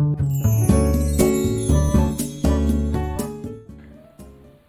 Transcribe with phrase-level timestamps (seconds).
[0.00, 0.02] お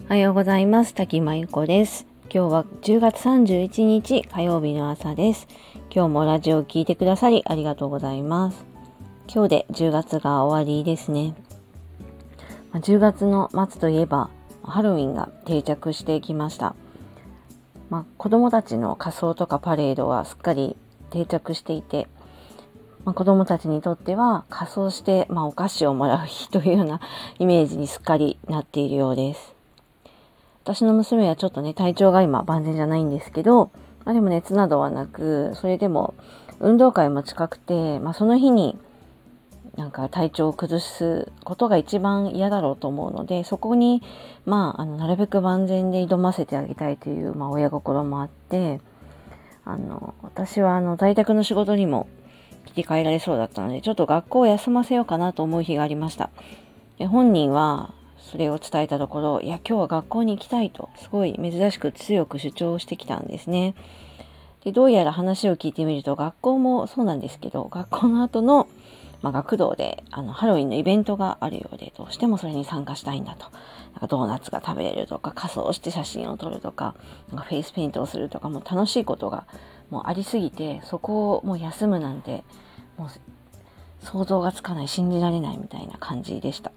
[0.10, 0.94] はようございます。
[0.94, 2.06] 滝真由子です。
[2.24, 5.48] 今日は10月31日火曜日の朝です。
[5.90, 8.66] 今日もラジオを聴いてくださりありがとうございます。
[9.34, 11.34] 今日で10月が終わりですね。
[12.74, 14.30] 10月の末といえば
[14.64, 16.76] ハロウィンが定着してきました。
[17.90, 20.76] まあ、子供たちの仮装とかパレードはすっかり
[21.10, 22.10] 定着していて、
[23.04, 27.00] まあ、子供たちにとっては仮装して、まあ、お菓子をもらう日というような
[27.40, 29.56] イメージにすっかりなっているようです。
[30.64, 33.72] 私の娘はちょっとね、体調が今万全じゃないんですけど、
[34.06, 36.14] まあ、でも熱などはなく、それでも
[36.60, 38.78] 運動会も近くて、まあ、その日に
[39.76, 44.04] なんか体調を崩すことが一番嫌だろうと思うので、そこに、
[44.46, 48.80] まあ、あの、なるべく万全で挑ませてあげたいという、まあ、親心もあって、
[49.66, 52.08] あの、私はあの、在宅の仕事にも
[52.66, 56.30] 切り替えられそうだったので、ちょっと学校を休ませようかなと思う日がありました。
[56.98, 57.94] で本人は、
[58.32, 63.76] それを伝えたところ、いや、今日は学校に行きたいと、すごい珍しく強く主張してきたんですね。
[64.64, 68.68] で、どうやら話を聞いてみると、学校もそうなんですけど、学校の後の、
[69.22, 73.46] まあ、学童であのハロウィンのイベントがあるようで、どうしてもそれに参加したいんだと。
[73.94, 76.96] なんかドーナツが食べれるとか、仮装して写真を撮るとか、
[77.30, 79.46] なんかフェイスペイントをするとか、もう楽しいことが
[79.92, 82.44] もうありすぎて、そこをもう休むなんて、
[82.98, 83.10] もう
[84.04, 86.72] 想像がつかない、信じられないみたいな感じでした。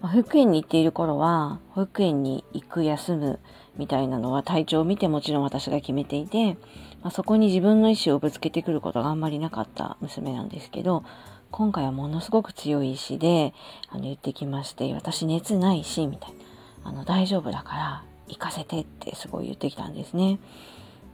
[0.00, 3.40] まあ、保育園に行っている頃は、保育園に行く、休む
[3.76, 6.58] みたいなのは体調を見てもちろん私が決めていて、
[7.02, 11.02] まあ、そこに自分の意思をぶつけてくることがあんまりなかった娘なんですけど、
[11.50, 13.54] 今回はものすごく強い意志で
[13.88, 16.90] あの言ってきまして、私熱ないし、みたいな。
[16.90, 20.38] あの、大丈夫だから行かせてってすごい言ってきたんですね。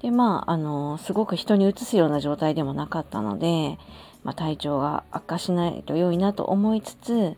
[0.01, 3.79] で、まあ、あの、すごく人にうつすような状態でもなかったので、
[4.25, 7.37] まあ、体調が悪化しないと良いなと思いつつ、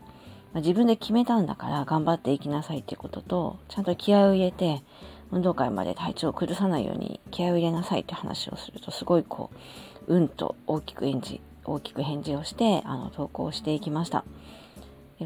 [0.53, 4.83] まあ、自分で決めたんだから頑張っていきなさいっていうことと、ちゃんと気合を入れて、
[5.31, 9.49] 運動会まで体調を崩さないように気合を入れなさいって話をすると、すごいこ
[10.07, 14.25] う、うんと大きく返事、大きく返事をして、あの、投稿していきました。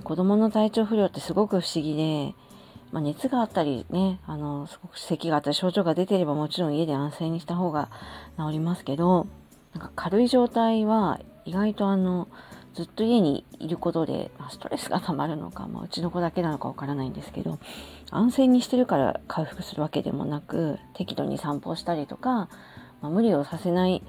[0.03, 2.34] 子供の体調不良ってすごく不思議で、
[2.92, 7.90] まあ、熱があったりね、あの、すごく咳があったり症状が出てればもちろん家で安静にした方が
[8.38, 9.28] 治りますけど、
[9.74, 12.28] なんか軽い状態は意外とあの、
[12.78, 17.58] ずっと家にいることでストレスが溜まるのか、まあ、うちの子だけなのかわからないんですけど
[18.12, 22.50] 安静にしてるから回復するわけでもなく適度に散歩したりとか、ま
[23.02, 24.03] あ、無理をさせない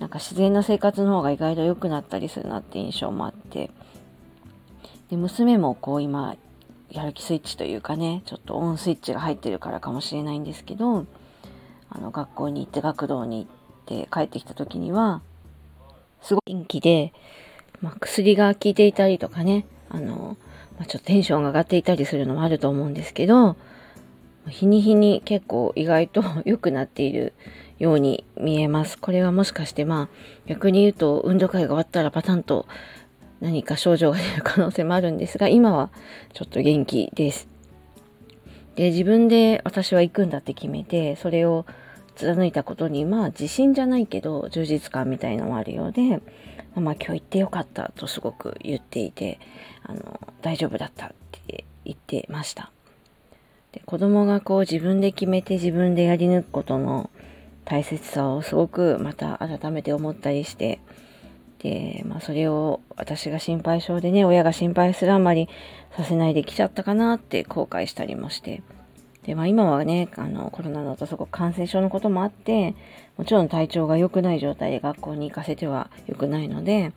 [0.00, 3.70] なんか自然な生活の方が意外と良くなったりするなって印象もあって
[5.08, 6.36] で娘もこう今
[6.90, 11.06] やる気スイッチというかねちょっとオンスイッチが入ってるからかもしれないんですけど
[11.88, 13.46] あの学校に行って学童に
[13.86, 15.22] 行って帰ってきた時には
[16.22, 17.12] すごい元気で
[17.82, 20.36] まあ、薬が効いていたりとかね、あの、
[20.78, 23.56] まあ、ちょっとテンションが上がっていたりするのもあると思うんですけど、
[24.48, 27.34] 日に日に結構意外と 良くなっている
[27.78, 28.98] ように見えます。
[28.98, 30.08] これはもしかしてまあ
[30.46, 32.66] 逆に言うと運動会が終わったらパタンと
[33.40, 35.90] 何か症状が出る可能性もあるんですが、今は
[36.34, 37.48] ちょっと元気です。
[38.76, 41.66] で、自分で私は行くんだって決めて、それを
[42.16, 46.20] 貫いたことに、まあ自信じゃないけど充実感みたいのもあるようで、
[46.74, 49.40] まあ今日行ってよかったとすごく言っていて、
[49.84, 51.12] あの、大丈夫だったっ
[51.46, 52.70] て言ってました。
[53.72, 57.08] で子供がこう自分で決めて自分でやり抜くことの
[57.64, 60.80] 大切さをすごくまた改めて思ったりして、
[61.62, 65.48] で、まあそれを私が心配性でね、親が心配するあまり
[65.96, 68.62] させないできちゃったかなって後悔したりもして、
[69.24, 72.74] で、まあ今はね、あの、コロナだとすごく感染症のこともあって、
[73.16, 76.92] もちろん体調が良くない状態で学校に行かせては良くないので、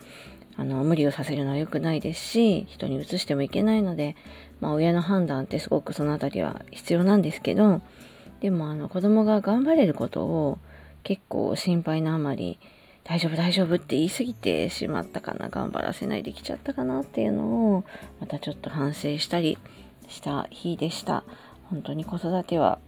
[0.55, 4.15] あの、無理をさせるのは良くないですし、人に移してもいけないので、
[4.61, 7.81] まあ親の判断ってすごくそのあたりは必要なんですけど、
[8.39, 10.59] でもあの子供が頑張れることを
[11.03, 12.59] 結構心配なあまり、
[13.03, 17.83] 大丈夫大丈夫って言い過ぎてしまったかな、頑張らせないできちゃったかなっていうのを、
[18.19, 19.57] またちょっと反省したり
[20.07, 21.23] した日でした。
[21.69, 22.79] 本当に子育ては、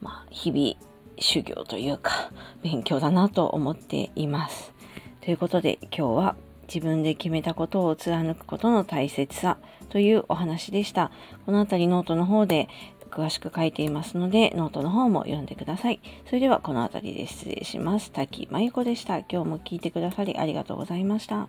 [0.00, 4.72] まあ、日々修行というか勉強だなと思っています。
[5.20, 6.36] ということで今日は
[6.66, 9.58] 自分で決めたことを貫くことの大切さ
[9.90, 11.12] というお話でした。
[11.46, 12.68] このあたりノートの方で
[13.12, 16.00] 詳しく書いていますので、ノートの方も読んでください。
[16.26, 18.10] それではこの辺りで失礼します。
[18.10, 19.18] 滝真由子でした。
[19.18, 21.48] 今日も聞いてくださりありがとうございました。